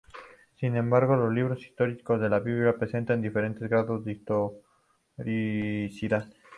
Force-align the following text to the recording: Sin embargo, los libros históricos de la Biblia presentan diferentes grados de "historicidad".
Sin 0.59 0.75
embargo, 0.77 1.15
los 1.15 1.31
libros 1.31 1.61
históricos 1.63 2.19
de 2.19 2.27
la 2.27 2.39
Biblia 2.39 2.75
presentan 2.75 3.21
diferentes 3.21 3.69
grados 3.69 4.03
de 4.03 4.13
"historicidad". 4.13 6.25